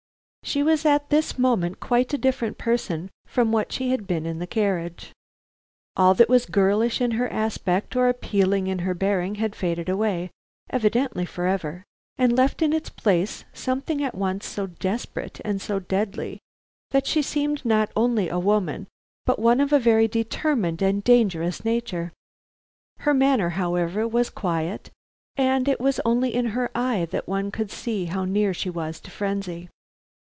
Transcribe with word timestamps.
She 0.43 0.63
was 0.63 0.85
at 0.85 1.09
this 1.11 1.39
moment 1.39 1.79
quite 1.79 2.13
a 2.13 2.17
different 2.17 2.57
person 2.57 3.09
from 3.25 3.53
what 3.53 3.71
she 3.71 3.91
had 3.91 4.05
been 4.05 4.25
in 4.25 4.39
the 4.39 4.47
carriage. 4.47 5.13
All 5.95 6.13
that 6.15 6.27
was 6.27 6.45
girlish 6.45 6.99
in 6.99 7.11
her 7.11 7.31
aspect 7.31 7.95
or 7.95 8.09
appealing 8.09 8.67
in 8.67 8.79
her 8.79 8.93
bearing 8.95 9.35
had 9.35 9.55
faded 9.55 9.87
away, 9.87 10.29
evidently 10.69 11.25
forever, 11.25 11.85
and 12.17 12.35
left 12.35 12.61
in 12.61 12.73
its 12.73 12.89
place 12.89 13.45
something 13.53 14.03
at 14.03 14.15
once 14.15 14.45
so 14.45 14.67
desperate 14.67 15.39
and 15.45 15.61
so 15.61 15.79
deadly, 15.79 16.39
that 16.89 17.07
she 17.07 17.21
seemed 17.21 17.63
not 17.63 17.89
only 17.95 18.27
a 18.27 18.39
woman 18.39 18.87
but 19.25 19.39
one 19.39 19.61
of 19.61 19.71
a 19.71 19.79
very 19.79 20.07
determined 20.07 20.81
and 20.81 21.01
dangerous 21.05 21.63
nature. 21.63 22.11
Her 22.99 23.13
manner, 23.13 23.49
however, 23.51 24.05
was 24.05 24.29
quiet, 24.29 24.89
and 25.37 25.69
it 25.69 25.79
was 25.79 26.01
only 26.03 26.33
in 26.33 26.47
her 26.47 26.69
eye 26.75 27.07
that 27.11 27.25
one 27.27 27.51
could 27.51 27.71
see 27.71 28.05
how 28.05 28.25
near 28.25 28.53
she 28.53 28.71
was 28.71 28.99
to 29.01 29.11
frenzy. 29.11 29.69